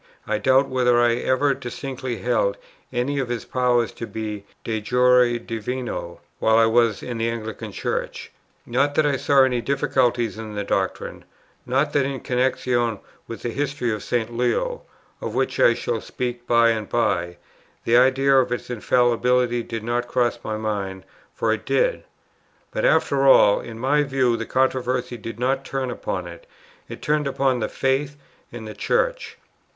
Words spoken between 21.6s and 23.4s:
did, but after